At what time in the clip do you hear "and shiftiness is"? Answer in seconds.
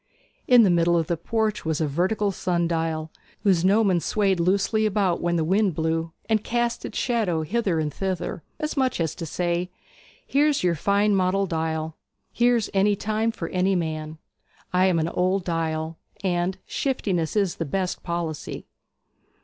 16.23-17.57